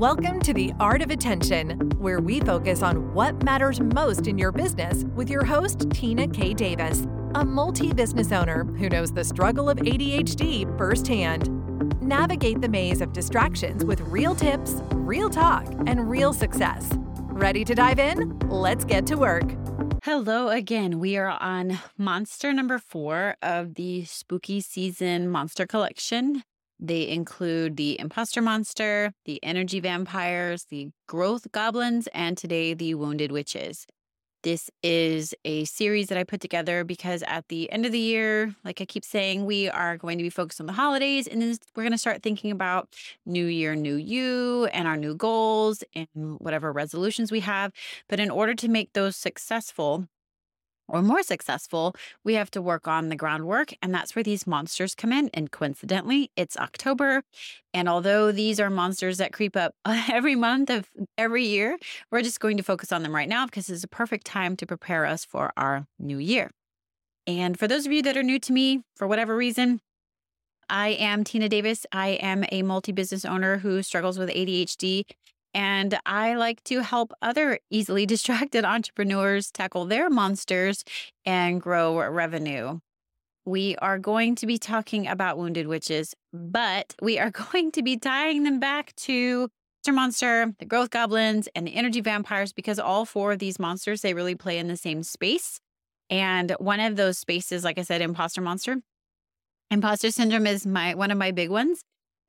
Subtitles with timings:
[0.00, 4.50] Welcome to the Art of Attention, where we focus on what matters most in your
[4.50, 6.54] business with your host, Tina K.
[6.54, 11.50] Davis, a multi business owner who knows the struggle of ADHD firsthand.
[12.00, 16.88] Navigate the maze of distractions with real tips, real talk, and real success.
[17.18, 18.38] Ready to dive in?
[18.48, 19.52] Let's get to work.
[20.02, 20.98] Hello again.
[20.98, 26.44] We are on monster number four of the spooky season monster collection.
[26.80, 33.30] They include the imposter monster, the energy vampires, the growth goblins, and today the wounded
[33.30, 33.86] witches.
[34.42, 38.54] This is a series that I put together because at the end of the year,
[38.64, 41.54] like I keep saying, we are going to be focused on the holidays and then
[41.76, 42.88] we're going to start thinking about
[43.26, 47.72] new year, new you, and our new goals and whatever resolutions we have.
[48.08, 50.06] But in order to make those successful,
[50.90, 51.94] or more successful,
[52.24, 53.72] we have to work on the groundwork.
[53.80, 55.30] And that's where these monsters come in.
[55.32, 57.22] And coincidentally, it's October.
[57.72, 61.78] And although these are monsters that creep up every month of every year,
[62.10, 64.66] we're just going to focus on them right now because it's a perfect time to
[64.66, 66.50] prepare us for our new year.
[67.26, 69.80] And for those of you that are new to me, for whatever reason,
[70.68, 71.84] I am Tina Davis.
[71.92, 75.04] I am a multi business owner who struggles with ADHD
[75.54, 80.84] and I like to help other easily distracted entrepreneurs tackle their monsters
[81.24, 82.80] and grow revenue.
[83.44, 87.96] We are going to be talking about wounded witches, but we are going to be
[87.96, 89.48] tying them back to
[89.86, 94.02] Monster Monster, the growth goblins, and the energy vampires because all four of these monsters
[94.02, 95.58] they really play in the same space.
[96.10, 98.82] And one of those spaces, like I said, imposter monster.
[99.70, 101.82] Imposter syndrome is my one of my big ones.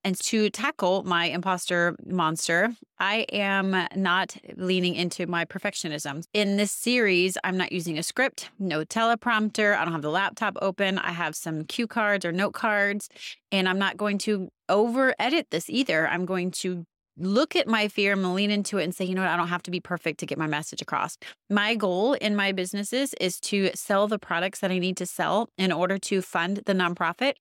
[0.03, 6.23] And to tackle my imposter monster, I am not leaning into my perfectionism.
[6.33, 9.77] In this series, I'm not using a script, no teleprompter.
[9.77, 10.97] I don't have the laptop open.
[10.97, 13.09] I have some cue cards or note cards,
[13.51, 16.07] and I'm not going to over edit this either.
[16.07, 16.85] I'm going to
[17.17, 19.49] look at my fear and lean into it and say, you know what, I don't
[19.49, 21.17] have to be perfect to get my message across.
[21.49, 25.49] My goal in my businesses is to sell the products that I need to sell
[25.57, 27.33] in order to fund the nonprofit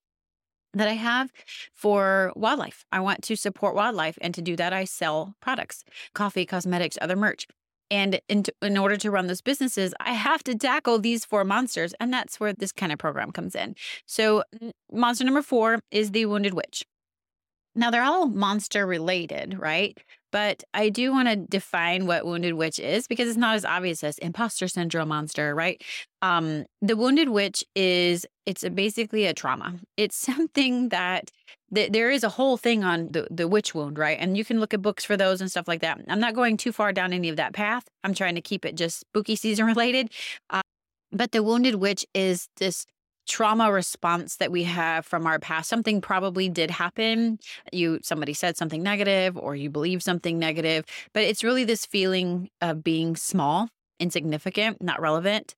[0.74, 1.32] that I have
[1.74, 2.84] for wildlife.
[2.92, 4.18] I want to support wildlife.
[4.20, 7.46] And to do that, I sell products, coffee, cosmetics, other merch.
[7.90, 11.92] And in, in order to run those businesses, I have to tackle these four monsters.
[11.98, 13.74] And that's where this kind of program comes in.
[14.06, 14.44] So,
[14.92, 16.84] monster number four is the Wounded Witch.
[17.74, 19.96] Now, they're all monster related, right?
[20.32, 24.04] But I do want to define what wounded witch is because it's not as obvious
[24.04, 25.82] as imposter syndrome monster, right?
[26.22, 29.78] Um, the wounded witch is it's a, basically a trauma.
[29.96, 31.30] It's something that
[31.74, 34.18] th- there is a whole thing on the, the witch wound, right?
[34.20, 36.00] And you can look at books for those and stuff like that.
[36.08, 37.84] I'm not going too far down any of that path.
[38.04, 40.12] I'm trying to keep it just spooky season related.
[40.48, 40.62] Uh,
[41.12, 42.86] but the wounded witch is this
[43.30, 47.38] trauma response that we have from our past something probably did happen
[47.72, 52.50] you somebody said something negative or you believe something negative but it's really this feeling
[52.60, 53.68] of being small
[54.00, 55.54] insignificant not relevant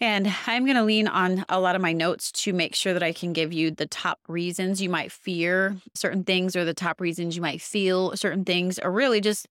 [0.00, 3.02] and I'm going to lean on a lot of my notes to make sure that
[3.02, 7.00] I can give you the top reasons you might fear certain things or the top
[7.00, 9.46] reasons you might feel certain things, or really just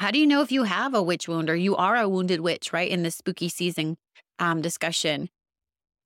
[0.00, 2.40] how do you know if you have a witch wound or you are a wounded
[2.40, 2.90] witch, right?
[2.90, 3.96] In this spooky season
[4.38, 5.28] um, discussion.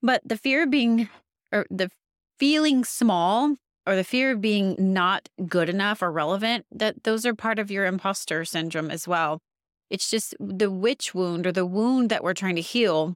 [0.07, 1.09] But the fear of being,
[1.53, 1.91] or the
[2.39, 3.57] feeling small,
[3.89, 7.73] or the fear of being not good enough or relevant, that those are part of
[7.73, 9.41] your imposter syndrome as well.
[9.91, 13.15] It's just the witch wound or the wound that we're trying to heal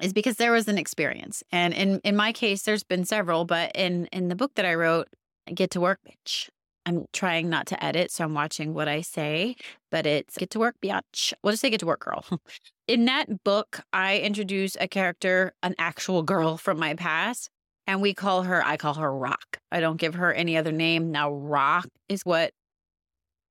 [0.00, 1.42] is because there was an experience.
[1.52, 4.74] And in, in my case, there's been several, but in, in the book that I
[4.74, 5.08] wrote,
[5.54, 6.48] Get to Work, bitch.
[6.84, 9.56] I'm trying not to edit, so I'm watching what I say,
[9.90, 11.32] but it's get to work, biatch.
[11.42, 12.24] We'll just say get to work, girl.
[12.88, 17.50] In that book, I introduce a character, an actual girl from my past,
[17.86, 19.58] and we call her, I call her Rock.
[19.70, 21.10] I don't give her any other name.
[21.10, 22.52] Now, Rock is what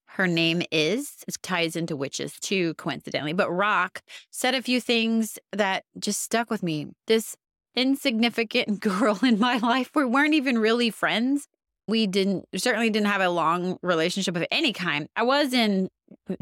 [0.07, 1.23] her name is.
[1.27, 3.33] It ties into witches too, coincidentally.
[3.33, 6.87] But Rock said a few things that just stuck with me.
[7.07, 7.35] This
[7.75, 11.47] insignificant girl in my life, we weren't even really friends
[11.91, 15.07] we didn't certainly didn't have a long relationship of any kind.
[15.15, 15.89] I was in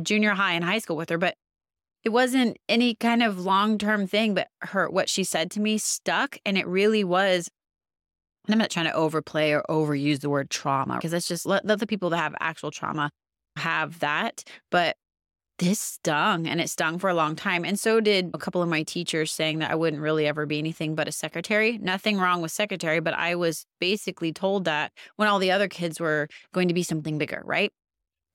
[0.02, 1.36] junior high and high school with her, but
[2.04, 6.38] it wasn't any kind of long-term thing, but her what she said to me stuck
[6.46, 7.50] and it really was
[8.46, 11.66] and I'm not trying to overplay or overuse the word trauma because that's just let,
[11.66, 13.12] let the people that have actual trauma
[13.58, 14.96] have that, but
[15.60, 17.64] this stung and it stung for a long time.
[17.64, 20.58] And so did a couple of my teachers saying that I wouldn't really ever be
[20.58, 21.78] anything but a secretary.
[21.78, 26.00] Nothing wrong with secretary, but I was basically told that when all the other kids
[26.00, 27.72] were going to be something bigger, right?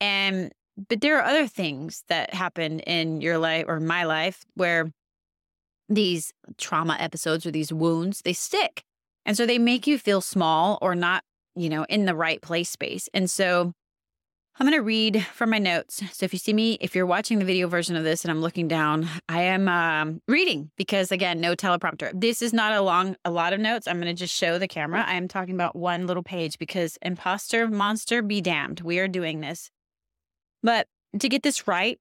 [0.00, 0.52] And
[0.88, 4.90] but there are other things that happen in your life or my life where
[5.88, 8.82] these trauma episodes or these wounds, they stick.
[9.24, 11.22] And so they make you feel small or not,
[11.54, 13.08] you know, in the right place space.
[13.14, 13.72] And so
[14.56, 16.00] I'm going to read from my notes.
[16.12, 18.40] So if you see me, if you're watching the video version of this and I'm
[18.40, 22.12] looking down, I am um, reading because again, no teleprompter.
[22.14, 23.88] This is not a long, a lot of notes.
[23.88, 25.04] I'm going to just show the camera.
[25.04, 28.80] I am talking about one little page because imposter, monster, be damned.
[28.82, 29.70] We are doing this.
[30.62, 30.86] But
[31.18, 31.98] to get this right,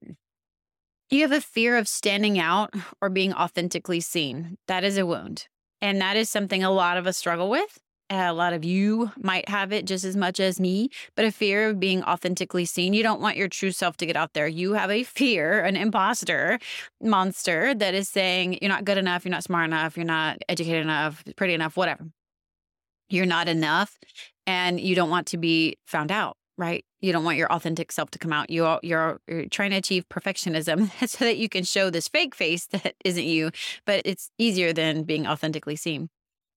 [1.09, 2.71] you have a fear of standing out
[3.01, 4.57] or being authentically seen.
[4.67, 5.47] That is a wound.
[5.81, 7.79] And that is something a lot of us struggle with.
[8.13, 11.69] A lot of you might have it just as much as me, but a fear
[11.69, 12.93] of being authentically seen.
[12.93, 14.47] You don't want your true self to get out there.
[14.47, 16.59] You have a fear, an imposter
[17.01, 20.83] monster that is saying you're not good enough, you're not smart enough, you're not educated
[20.83, 22.05] enough, pretty enough, whatever.
[23.09, 23.97] You're not enough
[24.45, 26.85] and you don't want to be found out, right?
[27.01, 28.51] You don't want your authentic self to come out.
[28.51, 32.35] You are, you're, you're trying to achieve perfectionism so that you can show this fake
[32.35, 33.49] face that isn't you,
[33.87, 36.09] but it's easier than being authentically seen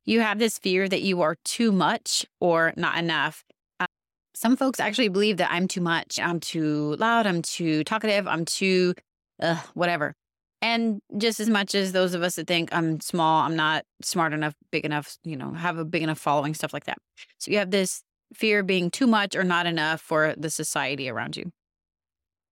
[0.06, 3.44] you have this fear that you are too much or not enough.
[3.78, 3.86] Uh,
[4.34, 6.18] some folks actually believe that I'm too much.
[6.18, 7.26] I'm too loud.
[7.26, 8.26] I'm too talkative.
[8.26, 8.94] I'm too
[9.42, 10.14] uh, whatever.
[10.62, 14.32] And just as much as those of us that think I'm small, I'm not smart
[14.32, 16.96] enough, big enough, you know, have a big enough following, stuff like that.
[17.38, 18.02] So you have this
[18.34, 21.52] fear of being too much or not enough for the society around you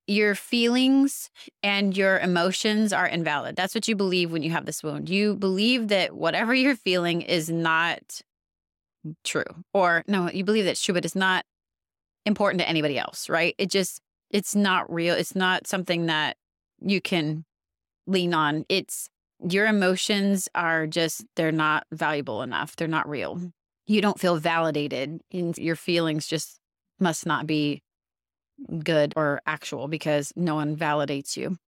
[0.07, 1.31] your feelings
[1.63, 3.57] and your emotions are invalid.
[3.57, 5.09] That's what you believe when you have this wound.
[5.09, 8.21] You believe that whatever you're feeling is not
[9.25, 9.45] true.
[9.73, 11.45] Or no, you believe that's true, but it's not
[12.27, 13.55] important to anybody else, right?
[13.59, 15.15] It just it's not real.
[15.15, 16.37] It's not something that
[16.81, 17.45] you can
[18.07, 18.65] lean on.
[18.69, 19.09] It's
[19.49, 22.77] your emotions are just they're not valuable enough.
[22.77, 23.41] They're not real.
[23.87, 26.59] You don't feel validated and your feelings just
[26.99, 27.83] must not be
[28.83, 31.59] good or actual because no one validates you.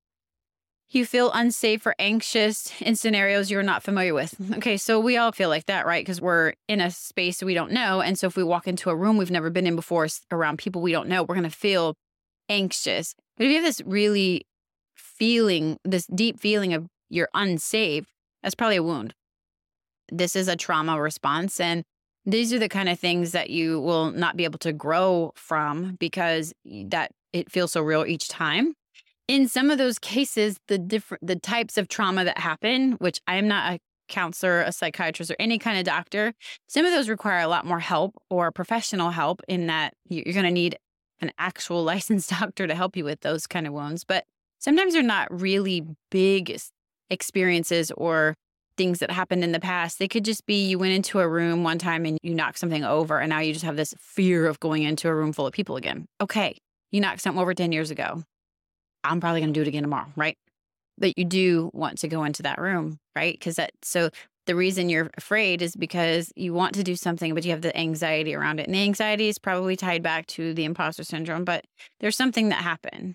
[0.88, 4.35] You feel unsafe or anxious in scenarios you're not familiar with.
[4.56, 6.05] Okay, so we all feel like that, right?
[6.05, 8.00] Because we're in a space we don't know.
[8.00, 10.81] And so if we walk into a room we've never been in before around people
[10.83, 11.97] we don't know, we're going to feel
[12.49, 13.15] anxious.
[13.37, 14.47] But if you have this really
[14.94, 18.06] feeling, this deep feeling of you're unsafe,
[18.43, 19.15] that's probably a wound.
[20.11, 21.59] This is a trauma response.
[21.59, 21.83] And
[22.26, 25.96] these are the kind of things that you will not be able to grow from
[26.00, 28.75] because that it feels so real each time.
[29.28, 33.37] In some of those cases, the different the types of trauma that happen, which I
[33.37, 33.78] am not a
[34.08, 36.32] counselor, a psychiatrist, or any kind of doctor,
[36.69, 40.44] some of those require a lot more help or professional help in that you're going
[40.44, 40.76] to need
[41.20, 44.05] an actual licensed doctor to help you with those kind of wounds.
[44.05, 44.25] But
[44.58, 46.56] sometimes they're not really big
[47.11, 48.34] experiences or
[48.76, 49.99] things that happened in the past.
[49.99, 52.84] They could just be you went into a room one time and you knocked something
[52.84, 55.52] over, and now you just have this fear of going into a room full of
[55.52, 56.06] people again.
[56.20, 56.56] Okay,
[56.93, 58.23] you knocked something over 10 years ago.
[59.05, 60.37] I'm probably going to do it again tomorrow, right?
[60.99, 63.34] But you do want to go into that room, right?
[63.34, 64.11] Because that, so
[64.46, 67.76] the reason you're afraid is because you want to do something, but you have the
[67.76, 68.67] anxiety around it.
[68.67, 71.64] And the anxiety is probably tied back to the imposter syndrome, but
[72.00, 73.14] there's something that happened.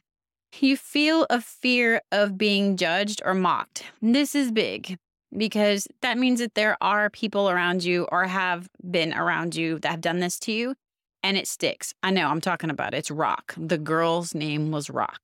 [0.59, 3.85] You feel a fear of being judged or mocked.
[4.01, 4.97] This is big
[5.35, 9.89] because that means that there are people around you or have been around you that
[9.89, 10.75] have done this to you
[11.23, 11.93] and it sticks.
[12.03, 12.97] I know I'm talking about it.
[12.97, 13.53] It's Rock.
[13.57, 15.19] The girl's name was Rock.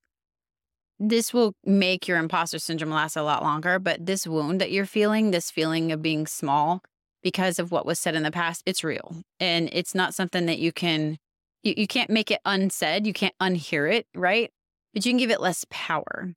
[1.00, 4.86] This will make your imposter syndrome last a lot longer, but this wound that you're
[4.86, 6.82] feeling, this feeling of being small
[7.22, 9.16] because of what was said in the past, it's real.
[9.38, 11.18] And it's not something that you can
[11.62, 14.50] you, you can't make it unsaid, you can't unhear it, right?
[14.94, 16.32] But you can give it less power.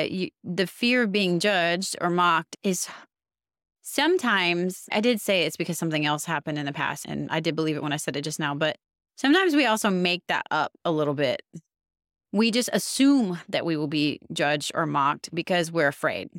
[0.00, 2.88] Uh, you, the fear of being judged or mocked is
[3.82, 7.56] Sometimes I did say it's because something else happened in the past, and I did
[7.56, 8.76] believe it when I said it just now, but
[9.16, 11.42] sometimes we also make that up a little bit.
[12.32, 16.30] We just assume that we will be judged or mocked because we're afraid.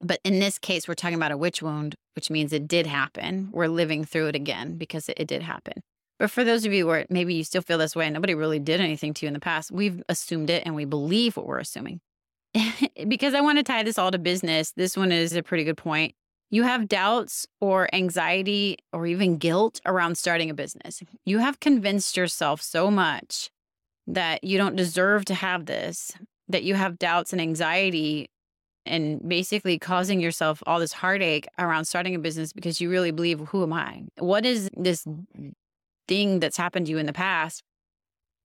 [0.00, 3.48] But in this case, we're talking about a witch wound, which means it did happen.
[3.52, 5.82] We're living through it again because it, it did happen.
[6.18, 8.80] But for those of you where maybe you still feel this way, nobody really did
[8.80, 12.00] anything to you in the past, we've assumed it and we believe what we're assuming.
[13.08, 15.76] because I want to tie this all to business, this one is a pretty good
[15.76, 16.14] point
[16.50, 21.02] you have doubts or anxiety or even guilt around starting a business.
[21.24, 23.50] You have convinced yourself so much
[24.06, 26.12] that you don't deserve to have this,
[26.48, 28.30] that you have doubts and anxiety
[28.84, 33.40] and basically causing yourself all this heartache around starting a business because you really believe,
[33.40, 34.04] who am I?
[34.18, 35.04] What is this
[36.06, 37.64] thing that's happened to you in the past,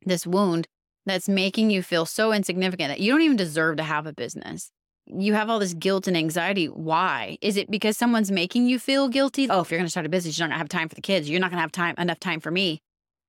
[0.03, 0.67] this wound
[1.05, 4.71] that's making you feel so insignificant that you don't even deserve to have a business?
[5.17, 6.67] You have all this guilt and anxiety.
[6.67, 7.37] Why?
[7.41, 9.49] Is it because someone's making you feel guilty?
[9.49, 11.29] Oh, if you're going to start a business, going to have time for the kids.
[11.29, 12.79] You're not going to have time enough time for me.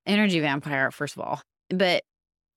[0.07, 1.41] Energy vampire, first of all.
[1.71, 2.03] But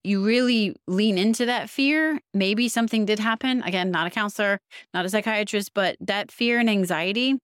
[0.04, 2.20] you really lean into that fear.
[2.34, 3.64] Maybe something did happen.
[3.64, 4.60] Again, not a counselor,
[4.94, 7.40] not a psychiatrist, but that fear and anxiety,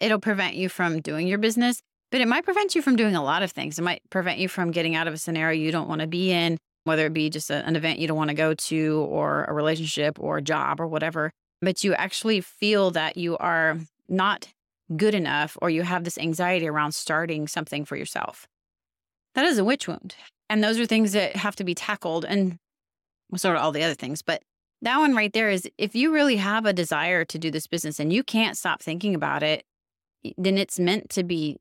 [0.00, 1.80] it'll prevent you from doing your business.
[2.10, 3.78] But it might prevent you from doing a lot of things.
[3.78, 6.32] It might prevent you from getting out of a scenario you don't want to be
[6.32, 6.56] in.
[6.86, 9.52] Whether it be just a, an event you don't want to go to or a
[9.52, 13.78] relationship or a job or whatever, but you actually feel that you are
[14.08, 14.46] not
[14.96, 18.46] good enough or you have this anxiety around starting something for yourself.
[19.34, 20.14] That is a witch wound.
[20.48, 22.58] And those are things that have to be tackled and
[23.34, 24.22] sort of all the other things.
[24.22, 24.42] But
[24.82, 27.98] that one right there is if you really have a desire to do this business
[27.98, 29.64] and you can't stop thinking about it,
[30.38, 31.56] then it's meant to be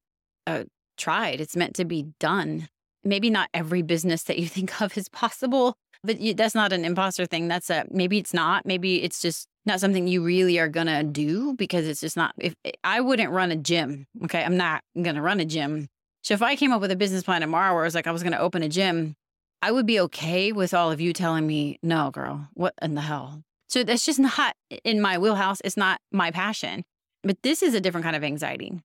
[0.45, 0.65] uh,
[0.97, 1.41] tried.
[1.41, 2.69] It's meant to be done.
[3.05, 7.25] Maybe not every business that you think of is possible, but that's not an imposter
[7.25, 7.47] thing.
[7.47, 8.65] That's a maybe it's not.
[8.65, 12.33] Maybe it's just not something you really are gonna do because it's just not.
[12.39, 15.87] If eh, I wouldn't run a gym, okay, I'm not gonna run a gym.
[16.23, 18.11] So if I came up with a business plan tomorrow where it was like I
[18.11, 19.15] was gonna open a gym,
[19.61, 23.01] I would be okay with all of you telling me, no, girl, what in the
[23.01, 23.41] hell?
[23.67, 25.59] So that's just not in my wheelhouse.
[25.63, 26.83] It's not my passion.
[27.23, 28.79] But this is a different kind of anxiety.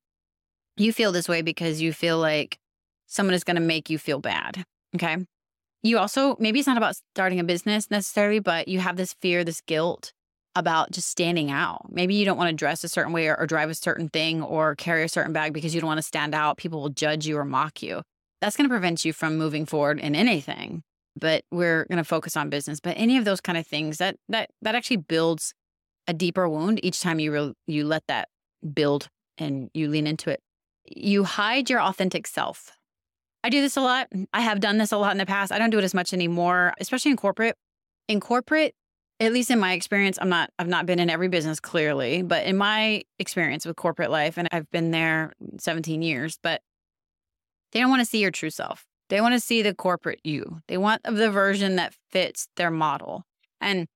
[0.76, 2.58] You feel this way because you feel like
[3.10, 4.64] someone is going to make you feel bad.
[4.94, 5.18] Okay.
[5.82, 9.44] You also, maybe it's not about starting a business necessarily, but you have this fear,
[9.44, 10.12] this guilt
[10.54, 11.86] about just standing out.
[11.90, 14.42] Maybe you don't want to dress a certain way or, or drive a certain thing
[14.42, 16.58] or carry a certain bag because you don't want to stand out.
[16.58, 18.02] People will judge you or mock you.
[18.40, 20.82] That's going to prevent you from moving forward in anything.
[21.18, 22.80] But we're going to focus on business.
[22.80, 25.54] But any of those kind of things that that that actually builds
[26.06, 28.28] a deeper wound each time you re- you let that
[28.74, 30.40] build and you lean into it.
[30.84, 32.72] You hide your authentic self.
[33.42, 34.08] I do this a lot.
[34.32, 35.52] I have done this a lot in the past.
[35.52, 37.56] I don't do it as much anymore, especially in corporate.
[38.08, 38.74] In corporate,
[39.18, 42.44] at least in my experience, I'm not I've not been in every business clearly, but
[42.44, 46.60] in my experience with corporate life and I've been there 17 years, but
[47.72, 48.84] they don't want to see your true self.
[49.08, 50.60] They want to see the corporate you.
[50.68, 53.24] They want the version that fits their model.
[53.60, 53.86] And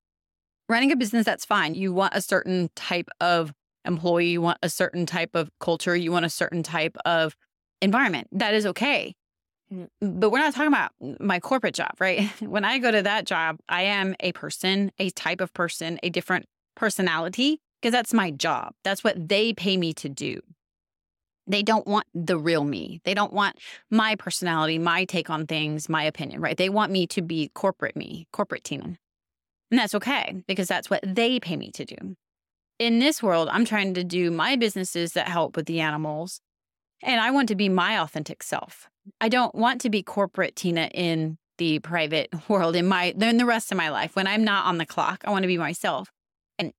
[0.68, 1.74] running a business that's fine.
[1.74, 3.52] You want a certain type of
[3.84, 7.36] employee, you want a certain type of culture, you want a certain type of
[7.80, 8.28] environment.
[8.32, 9.14] That is okay.
[10.00, 12.28] But we're not talking about my corporate job, right?
[12.40, 16.10] When I go to that job, I am a person, a type of person, a
[16.10, 18.74] different personality, because that's my job.
[18.84, 20.40] That's what they pay me to do.
[21.46, 23.00] They don't want the real me.
[23.04, 23.58] They don't want
[23.90, 26.56] my personality, my take on things, my opinion, right?
[26.56, 28.96] They want me to be corporate me, corporate Tina.
[29.70, 32.16] And that's okay because that's what they pay me to do.
[32.78, 36.40] In this world, I'm trying to do my businesses that help with the animals.
[37.02, 38.88] And I want to be my authentic self.
[39.20, 43.46] I don't want to be corporate Tina in the private world in my in the
[43.46, 44.16] rest of my life.
[44.16, 46.10] When I'm not on the clock, I want to be myself.
[46.58, 46.72] And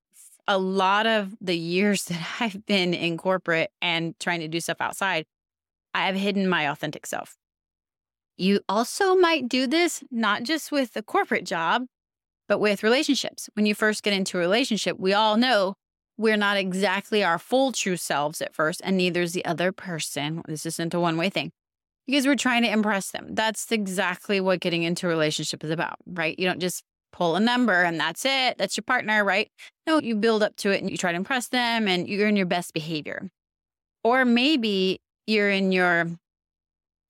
[0.48, 4.78] a lot of the years that I've been in corporate and trying to do stuff
[4.80, 5.26] outside,
[5.94, 7.36] I have hidden my authentic self.
[8.38, 11.86] You also might do this not just with the corporate job,
[12.50, 13.50] but with relationships.
[13.54, 15.76] When you first get into a relationship, we all know
[16.18, 20.42] we're not exactly our full true selves at first, and neither is the other person.
[20.48, 21.52] This isn't a one way thing
[22.06, 23.28] because we're trying to impress them.
[23.32, 26.38] That's exactly what getting into a relationship is about, right?
[26.38, 28.58] You don't just pull a number and that's it.
[28.58, 29.50] That's your partner, right?
[29.88, 32.36] No, you build up to it and you try to impress them and you're in
[32.36, 33.30] your best behavior.
[34.04, 36.12] Or maybe you're in your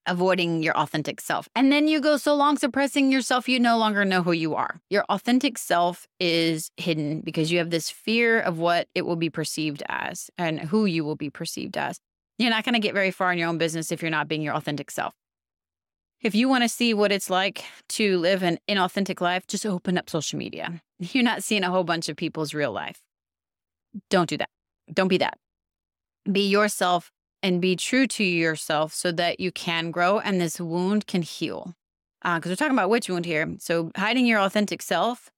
[0.08, 1.50] avoiding your authentic self.
[1.56, 4.80] And then you go so long suppressing yourself, you no longer know who you are.
[4.90, 9.32] Your authentic self is hidden because you have this fear of what it will be
[9.32, 12.00] perceived as and who you will be perceived as.
[12.38, 14.42] You're not going to get very far in your own business if you're not being
[14.42, 15.14] your authentic self.
[16.22, 19.98] If you want to see what it's like to live an inauthentic life, just open
[19.98, 20.82] up social media.
[21.00, 23.00] You're not seeing a whole bunch of people's real life.
[24.10, 24.50] Don't do that.
[24.92, 25.38] Don't be that.
[26.30, 27.12] Be yourself
[27.44, 31.76] and be true to yourself so that you can grow and this wound can heal.
[32.24, 33.56] Because uh, we're talking about witch wound here.
[33.60, 35.30] So, hiding your authentic self,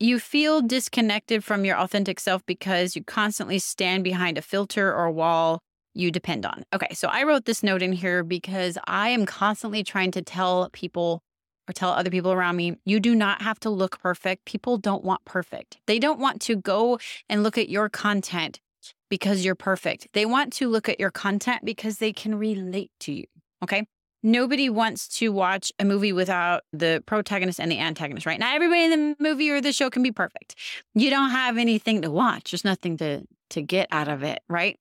[0.00, 5.08] you feel disconnected from your authentic self because you constantly stand behind a filter or
[5.08, 5.60] wall
[5.94, 6.64] you depend on.
[6.72, 10.70] Okay, so I wrote this note in here because I am constantly trying to tell
[10.72, 11.22] people
[11.68, 14.44] or tell other people around me, you do not have to look perfect.
[14.44, 15.78] People don't want perfect.
[15.86, 18.60] They don't want to go and look at your content
[19.08, 20.08] because you're perfect.
[20.12, 23.24] They want to look at your content because they can relate to you.
[23.62, 23.86] Okay.
[24.22, 28.38] Nobody wants to watch a movie without the protagonist and the antagonist, right?
[28.38, 30.56] Not everybody in the movie or the show can be perfect.
[30.94, 32.50] You don't have anything to watch.
[32.50, 34.78] There's nothing to to get out of it, right?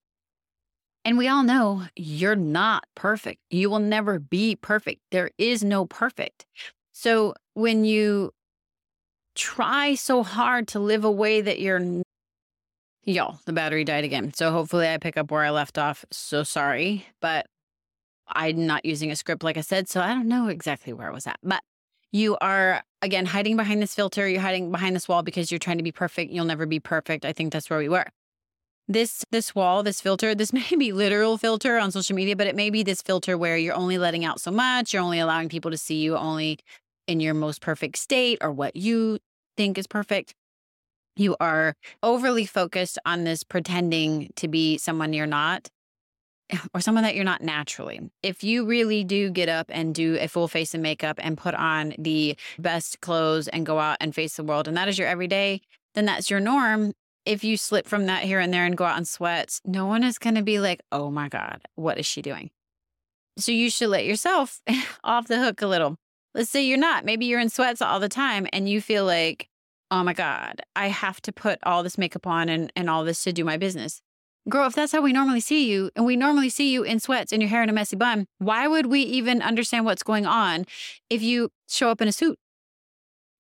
[1.06, 3.40] And we all know you're not perfect.
[3.50, 5.02] You will never be perfect.
[5.12, 6.46] There is no perfect.
[6.92, 8.32] So when you
[9.36, 12.04] try so hard to live a way that you're
[13.06, 14.34] Y'all, the battery died again.
[14.36, 16.06] So hopefully I pick up where I left off.
[16.12, 17.48] So sorry, but
[18.28, 21.14] I'm not using a script like I said, so I don't know exactly where I
[21.14, 21.40] was at.
[21.42, 21.64] But
[22.12, 25.78] you are again hiding behind this filter, you're hiding behind this wall because you're trying
[25.78, 26.32] to be perfect.
[26.32, 27.26] You'll never be perfect.
[27.26, 28.06] I think that's where we were.
[28.92, 32.56] This this wall, this filter, this may be literal filter on social media, but it
[32.56, 35.70] may be this filter where you're only letting out so much, you're only allowing people
[35.70, 36.58] to see you only
[37.08, 39.20] in your most perfect state or what you
[39.56, 40.34] think is perfect.
[41.16, 45.70] You are overly focused on this pretending to be someone you're not
[46.74, 48.10] or someone that you're not naturally.
[48.24, 51.54] If you really do get up and do a full face of makeup and put
[51.54, 55.08] on the best clothes and go out and face the world, and that is your
[55.08, 55.62] everyday,
[55.94, 56.94] then that's your norm.
[57.30, 60.04] If you slip from that here and there and go out in sweats, no one
[60.04, 62.50] is going to be like, oh my God, what is she doing?
[63.38, 64.62] So you should let yourself
[65.04, 65.98] off the hook a little.
[66.34, 67.06] Let's say you're not.
[67.06, 69.48] Maybe you're in sweats all the time and you feel like,
[69.92, 73.24] oh my God, I have to put all this makeup on and, and all this
[73.26, 74.02] to do my business.
[74.50, 77.32] Girl, if that's how we normally see you, and we normally see you in sweats
[77.32, 80.66] and your hair in a messy bun, why would we even understand what's going on
[81.12, 82.40] if you show up in a suit?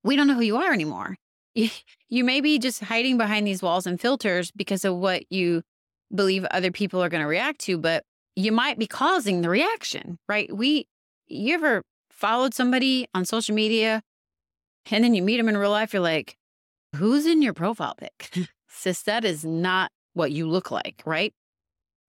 [0.03, 1.15] We don't know who you are anymore.
[1.55, 5.61] You may be just hiding behind these walls and filters because of what you
[6.13, 8.03] believe other people are going to react to, but
[8.35, 10.51] you might be causing the reaction, right?
[10.55, 10.87] We,
[11.27, 14.01] you ever followed somebody on social media
[14.91, 16.37] and then you meet them in real life, you're like,
[16.95, 18.49] who's in your profile pic?
[18.67, 21.33] Sis, that is not what you look like, right?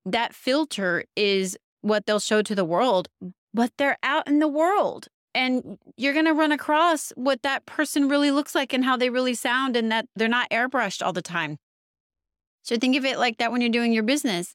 [0.07, 3.09] That filter is what they'll show to the world,
[3.53, 5.09] but they're out in the world.
[5.35, 9.11] And you're going to run across what that person really looks like and how they
[9.11, 11.59] really sound, and that they're not airbrushed all the time.
[12.63, 14.55] So think of it like that when you're doing your business.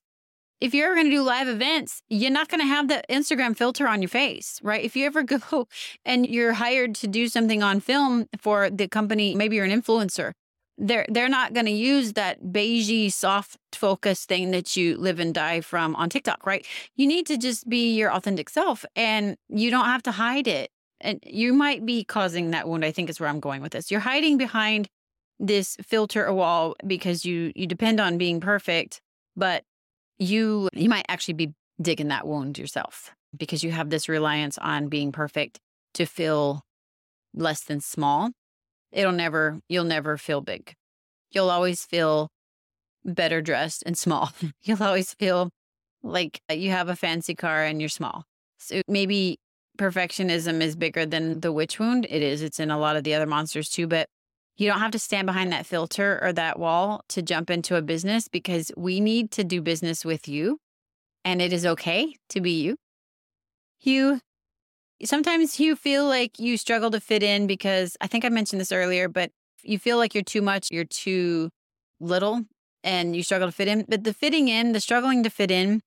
[0.62, 3.58] If you're ever going to do live events, you're not going to have the Instagram
[3.58, 4.84] filter on your face, right?
[4.84, 5.68] If you ever go
[6.06, 10.32] and you're hired to do something on film for the company, maybe you're an influencer,
[10.78, 15.34] they're they're not going to use that beigey soft focus thing that you live and
[15.34, 16.66] die from on TikTok, right?
[16.96, 20.72] You need to just be your authentic self and you don't have to hide it.
[21.02, 23.92] And you might be causing that wound, I think is where I'm going with this.
[23.92, 24.88] You're hiding behind
[25.40, 29.02] this filter wall because you you depend on being perfect,
[29.36, 29.64] but
[30.18, 34.88] you you might actually be digging that wound yourself because you have this reliance on
[34.88, 35.60] being perfect
[35.94, 36.64] to feel
[37.34, 38.32] less than small
[38.96, 40.74] it'll never, you'll never feel big.
[41.32, 42.30] You'll always feel
[43.04, 44.32] better dressed and small.
[44.64, 45.52] you'll always feel
[46.02, 48.24] like uh, you have a fancy car and you're small.
[48.58, 49.38] So maybe
[49.78, 52.08] perfectionism is bigger than the witch wound.
[52.10, 52.42] It is.
[52.42, 54.08] It's in a lot of the other monsters too, but
[54.56, 57.82] you don't have to stand behind that filter or that wall to jump into a
[57.82, 60.60] business because we need to do business with you.
[61.26, 62.78] And it is okay to be you.
[63.82, 64.22] You
[65.04, 68.72] Sometimes you feel like you struggle to fit in because I think I mentioned this
[68.72, 69.32] earlier, but
[69.64, 71.50] you feel like you're too much, you're too
[72.00, 72.44] little,
[72.84, 73.86] and you struggle to fit in.
[73.90, 75.82] But the fitting in, the struggling to fit in,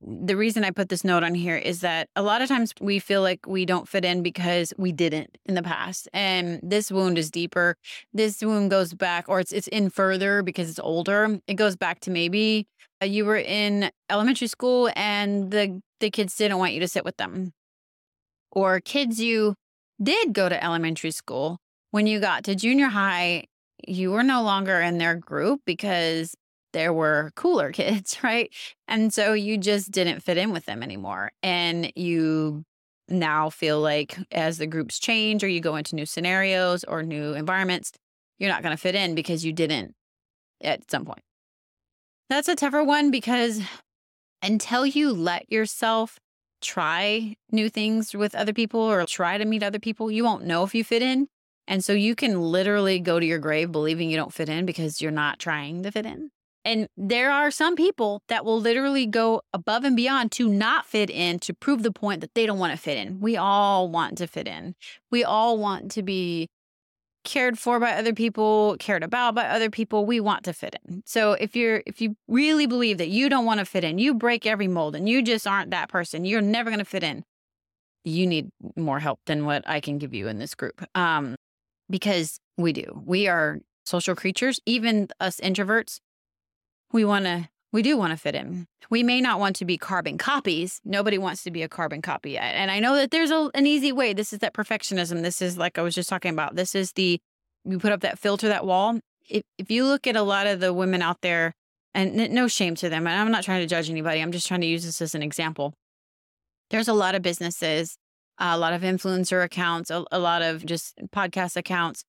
[0.00, 2.98] the reason I put this note on here is that a lot of times we
[2.98, 6.08] feel like we don't fit in because we didn't in the past.
[6.12, 7.76] And this wound is deeper.
[8.12, 11.40] This wound goes back, or it's it's in further because it's older.
[11.46, 12.66] It goes back to maybe
[13.02, 17.04] uh, you were in elementary school and the the kids didn't want you to sit
[17.04, 17.52] with them
[18.56, 19.54] or kids you
[20.02, 21.58] did go to elementary school,
[21.90, 23.44] when you got to junior high,
[23.86, 26.34] you were no longer in their group because
[26.72, 28.52] there were cooler kids, right?
[28.88, 31.30] And so you just didn't fit in with them anymore.
[31.42, 32.64] And you
[33.08, 37.34] now feel like as the groups change or you go into new scenarios or new
[37.34, 37.92] environments,
[38.38, 39.94] you're not going to fit in because you didn't
[40.62, 41.22] at some point.
[42.30, 43.60] That's a tougher one because
[44.42, 46.18] until you let yourself
[46.66, 50.64] try new things with other people or try to meet other people, you won't know
[50.64, 51.28] if you fit in.
[51.68, 55.00] And so you can literally go to your grave believing you don't fit in because
[55.00, 56.30] you're not trying to fit in.
[56.64, 61.10] And there are some people that will literally go above and beyond to not fit
[61.10, 63.20] in to prove the point that they don't want to fit in.
[63.20, 64.74] We all want to fit in.
[65.10, 66.48] We all want to be
[67.26, 71.02] cared for by other people, cared about by other people, we want to fit in.
[71.04, 74.14] So if you're if you really believe that you don't want to fit in, you
[74.14, 77.24] break every mold and you just aren't that person, you're never going to fit in.
[78.04, 80.82] You need more help than what I can give you in this group.
[80.94, 81.34] Um
[81.90, 83.02] because we do.
[83.04, 86.00] We are social creatures, even us introverts.
[86.92, 88.66] We want to we do want to fit in.
[88.90, 90.80] We may not want to be carbon copies.
[90.84, 92.38] Nobody wants to be a carbon copy.
[92.38, 94.12] And I know that there's a, an easy way.
[94.12, 95.22] This is that perfectionism.
[95.22, 96.54] This is like I was just talking about.
[96.54, 97.18] This is the,
[97.64, 99.00] you put up that filter, that wall.
[99.28, 101.52] If, if you look at a lot of the women out there,
[101.94, 104.60] and no shame to them, and I'm not trying to judge anybody, I'm just trying
[104.60, 105.72] to use this as an example.
[106.70, 107.96] There's a lot of businesses,
[108.38, 112.04] a lot of influencer accounts, a, a lot of just podcast accounts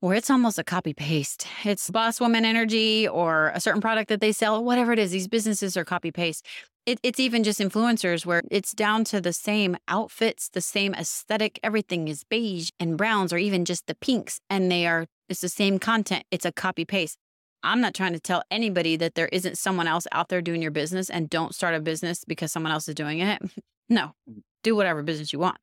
[0.00, 1.46] where it's almost a copy paste.
[1.64, 5.10] It's boss woman energy or a certain product that they sell, whatever it is.
[5.10, 6.46] These businesses are copy paste.
[6.86, 11.58] It, it's even just influencers where it's down to the same outfits, the same aesthetic.
[11.62, 15.06] Everything is beige and browns, or even just the pinks, and they are.
[15.28, 16.24] It's the same content.
[16.30, 17.18] It's a copy paste.
[17.62, 20.70] I'm not trying to tell anybody that there isn't someone else out there doing your
[20.70, 23.42] business and don't start a business because someone else is doing it.
[23.90, 24.42] No, mm.
[24.62, 25.56] do whatever business you want.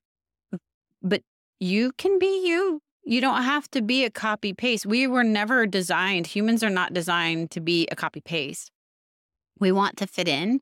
[1.04, 1.22] But
[1.60, 2.82] you can be you.
[3.08, 4.86] You don't have to be a copy paste.
[4.86, 8.72] We were never designed, humans are not designed to be a copy paste.
[9.60, 10.60] We want to fit in,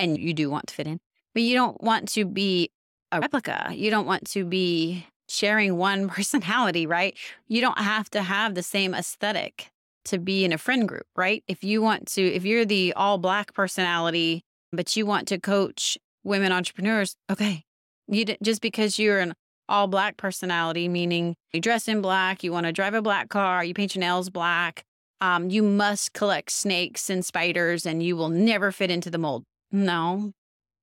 [0.00, 0.98] and you do want to fit in,
[1.34, 2.70] but you don't want to be
[3.12, 3.70] a replica.
[3.72, 7.16] You don't want to be sharing one personality, right?
[7.46, 9.70] You don't have to have the same aesthetic
[10.06, 11.44] to be in a friend group, right?
[11.46, 15.96] If you want to, if you're the all black personality, but you want to coach
[16.24, 17.64] women entrepreneurs, okay.
[18.08, 19.34] You just because you're an
[19.68, 23.64] all black personality, meaning you dress in black, you want to drive a black car,
[23.64, 24.84] you paint your nails black,
[25.20, 29.44] um, you must collect snakes and spiders and you will never fit into the mold.
[29.72, 30.32] No,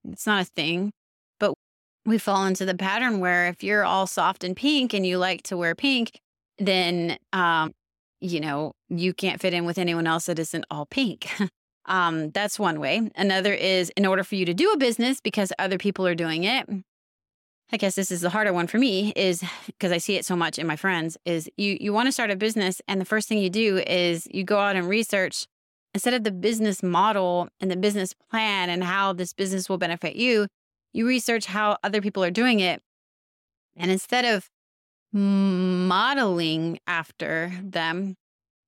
[0.03, 0.91] it's not a thing.
[1.39, 1.53] But
[2.05, 5.43] we fall into the pattern where if you're all soft and pink and you like
[5.43, 6.19] to wear pink,
[6.57, 7.71] then, um,
[8.21, 11.27] you know, you can't fit in with anyone else that isn't all pink.
[11.85, 13.09] um, that's one way.
[13.15, 16.43] Another is in order for you to do a business because other people are doing
[16.43, 16.67] it,
[17.71, 20.35] I guess this is the harder one for me is because I see it so
[20.35, 23.27] much in my friends is you you want to start a business and the first
[23.27, 25.47] thing you do is you go out and research
[25.95, 30.17] instead of the business model and the business plan and how this business will benefit
[30.17, 30.45] you,
[30.91, 32.81] you research how other people are doing it.
[33.77, 34.49] And instead of
[35.13, 38.15] modeling after them,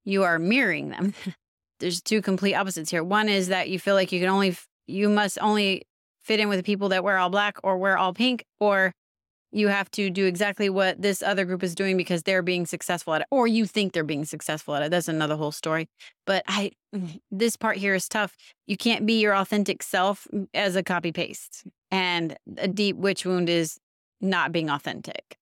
[0.06, 1.14] you are mirroring them.
[1.82, 3.04] There's two complete opposites here.
[3.04, 4.56] One is that you feel like you can only
[4.88, 5.84] you must only
[6.28, 8.92] fit in with the people that wear all black or wear all pink, or
[9.52, 13.13] you have to do exactly what this other group is doing because they're being successful
[13.13, 14.92] at it, or you think they're being successful at it.
[14.92, 15.88] That's another whole story.
[16.26, 16.72] But I,
[17.32, 18.36] this part here is tough.
[18.68, 21.63] You can't be your authentic self as a copy paste.
[21.90, 23.78] And a deep witch wound is
[24.20, 25.38] not being authentic.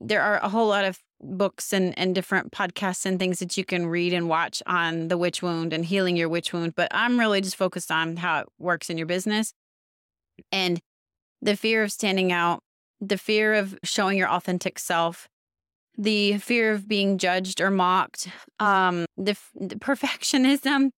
[0.00, 3.64] There are a whole lot of books and, and different podcasts and things that you
[3.64, 6.76] can read and watch on the witch wound and healing your witch wound.
[6.76, 9.52] But I'm really just focused on how it works in your business.
[10.52, 10.80] And
[11.42, 12.60] the fear of standing out,
[13.00, 15.28] the fear of showing your authentic self,
[15.96, 18.28] the fear of being judged or mocked,
[18.60, 20.90] um, the, the perfectionism,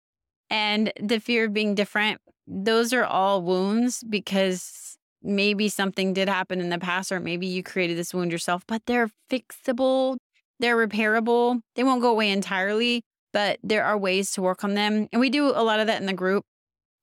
[0.48, 2.20] and the fear of being different.
[2.46, 7.62] Those are all wounds because maybe something did happen in the past, or maybe you
[7.62, 10.16] created this wound yourself, but they're fixable,
[10.60, 11.60] they're repairable.
[11.74, 15.08] They won't go away entirely, but there are ways to work on them.
[15.10, 16.44] And we do a lot of that in the group.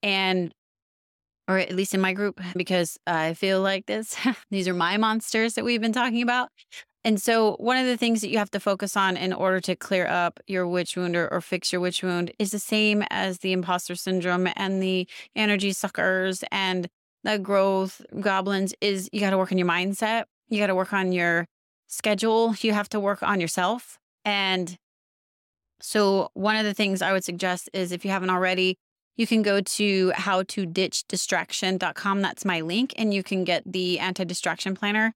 [0.04, 0.54] And
[1.47, 4.15] or at least in my group, because I feel like this.
[4.51, 6.49] These are my monsters that we've been talking about.
[7.03, 9.75] And so, one of the things that you have to focus on in order to
[9.75, 13.38] clear up your witch wound or, or, fix your witch wound is the same as
[13.38, 16.89] the imposter syndrome and the energy suckers and
[17.23, 20.25] the growth goblins is you got to work on your mindset.
[20.49, 21.45] You got to work on your
[21.88, 22.55] schedule.
[22.60, 23.97] You have to work on yourself.
[24.25, 24.77] And
[25.79, 28.77] so, one of the things I would suggest is if you haven't already,
[29.17, 32.21] you can go to howtoditchdistraction.com.
[32.21, 35.12] That's my link, and you can get the anti distraction planner.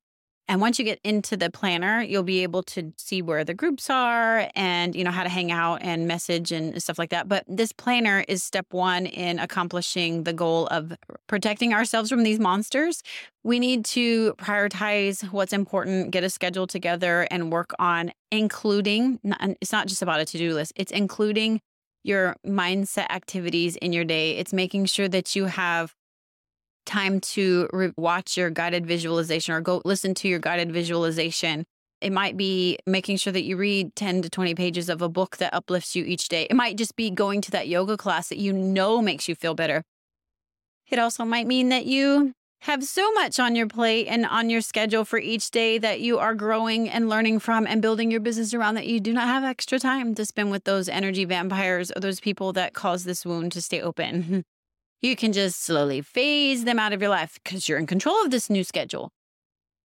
[0.48, 3.90] And once you get into the planner, you'll be able to see where the groups
[3.90, 7.30] are and you know how to hang out and message and stuff like that.
[7.30, 10.92] But this planner is step 1 in accomplishing the goal of
[11.28, 13.02] protecting ourselves from these monsters.
[13.44, 19.22] We need to prioritize what's important, get a schedule together and work on including
[19.62, 20.74] it's not just about a to-do list.
[20.76, 21.62] It's including
[22.04, 24.38] your mindset activities in your day.
[24.38, 25.94] It's making sure that you have
[26.86, 31.66] time to re- watch your guided visualization or go listen to your guided visualization.
[32.02, 35.38] It might be making sure that you read 10 to 20 pages of a book
[35.38, 36.48] that uplifts you each day.
[36.50, 39.54] It might just be going to that yoga class that you know makes you feel
[39.54, 39.84] better.
[40.90, 44.62] It also might mean that you have so much on your plate and on your
[44.62, 48.54] schedule for each day that you are growing and learning from and building your business
[48.54, 52.00] around that you do not have extra time to spend with those energy vampires or
[52.00, 54.46] those people that cause this wound to stay open.
[55.04, 58.30] You can just slowly phase them out of your life because you're in control of
[58.30, 59.10] this new schedule.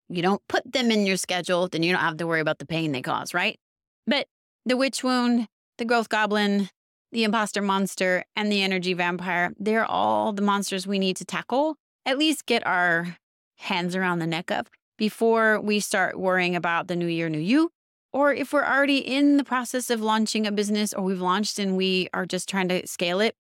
[0.09, 2.65] You don't put them in your schedule, then you don't have to worry about the
[2.65, 3.57] pain they cause, right?
[4.05, 4.27] But
[4.65, 6.67] the witch wound, the growth goblin,
[7.13, 11.77] the imposter monster, and the energy vampire, they're all the monsters we need to tackle
[12.07, 13.17] at least get our
[13.57, 14.67] hands around the neck of
[14.97, 17.69] before we start worrying about the new year, new you.
[18.13, 21.75] Or if we're already in the process of launching a business or we've launched and
[21.75, 23.35] we are just trying to scale it,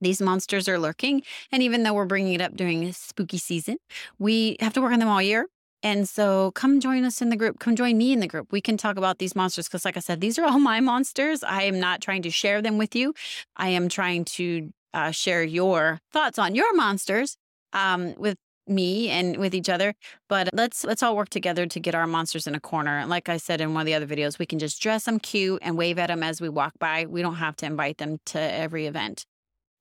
[0.00, 1.22] these monsters are lurking.
[1.50, 3.76] And even though we're bringing it up during spooky season,
[4.18, 5.46] we have to work on them all year.
[5.82, 7.58] And so come join us in the group.
[7.58, 8.52] Come join me in the group.
[8.52, 11.42] We can talk about these monsters because, like I said, these are all my monsters.
[11.42, 13.14] I am not trying to share them with you.
[13.56, 17.36] I am trying to uh, share your thoughts on your monsters
[17.72, 18.36] um, with
[18.68, 19.92] me and with each other
[20.28, 23.28] but let's let's all work together to get our monsters in a corner and like
[23.28, 25.76] i said in one of the other videos we can just dress them cute and
[25.76, 28.86] wave at them as we walk by we don't have to invite them to every
[28.86, 29.24] event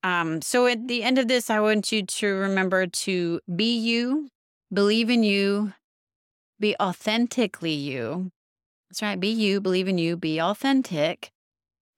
[0.04, 4.30] um so at the end of this i want you to remember to be you
[4.74, 5.74] believe in you
[6.60, 8.32] Be authentically you.
[8.90, 9.20] That's right.
[9.20, 11.32] Be you, believe in you, be authentic.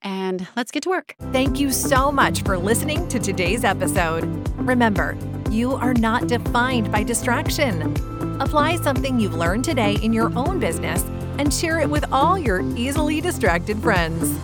[0.03, 1.15] And let's get to work.
[1.31, 4.23] Thank you so much for listening to today's episode.
[4.57, 5.17] Remember,
[5.49, 7.95] you are not defined by distraction.
[8.41, 11.03] Apply something you've learned today in your own business
[11.37, 14.37] and share it with all your easily distracted friends.